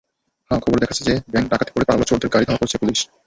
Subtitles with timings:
[0.51, 2.99] হ্যাঁ, খবরে দেখাচ্ছে যে ব্যাংক ডাকাতি করে পালানো চোরদের গাড়ি ধাওয়া করছে পুলিশ।